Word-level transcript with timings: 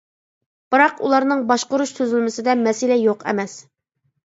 بىراق 0.75 1.03
ئۇلارنىڭ 1.07 1.43
باشقۇرۇش 1.51 1.95
تۈزۈلمىسىدە 1.99 2.57
مەسىلە 2.65 3.01
يوق 3.05 3.29
ئەمەس. 3.31 3.57